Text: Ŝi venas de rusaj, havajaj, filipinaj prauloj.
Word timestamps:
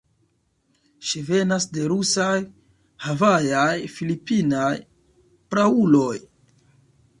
Ŝi 1.09 1.19
venas 1.27 1.67
de 1.75 1.83
rusaj, 1.91 2.31
havajaj, 3.05 3.77
filipinaj 3.99 4.73
prauloj. 5.55 6.19